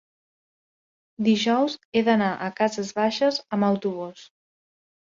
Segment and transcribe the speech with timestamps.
[1.27, 4.31] Dijous he d'anar a Cases Baixes amb autobús.